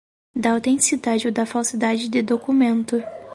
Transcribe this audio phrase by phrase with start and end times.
[0.35, 2.95] da autenticidade ou da falsidade de documento.